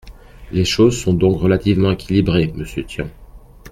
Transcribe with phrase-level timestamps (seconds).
[0.51, 3.07] Les choses sont donc relativement équilibrées, monsieur Tian.